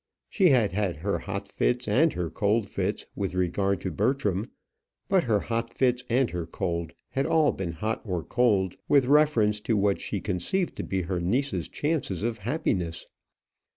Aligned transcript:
She 0.31 0.49
had 0.49 0.71
had 0.71 0.95
her 0.95 1.19
hot 1.19 1.47
fits 1.47 1.87
and 1.87 2.11
her 2.13 2.31
cold 2.31 2.67
fits 2.67 3.05
with 3.15 3.35
regard 3.35 3.81
to 3.81 3.91
Bertram; 3.91 4.49
but 5.07 5.25
her 5.25 5.41
hot 5.41 5.71
fits 5.71 6.03
and 6.09 6.27
her 6.31 6.47
cold 6.47 6.93
had 7.09 7.27
all 7.27 7.51
been 7.51 7.73
hot 7.73 8.01
or 8.03 8.23
cold 8.23 8.77
with 8.89 9.05
reference 9.05 9.59
to 9.59 9.77
what 9.77 10.01
she 10.01 10.19
conceived 10.19 10.75
to 10.77 10.83
be 10.83 11.03
her 11.03 11.19
niece's 11.19 11.69
chances 11.69 12.23
of 12.23 12.39
happiness. 12.39 13.05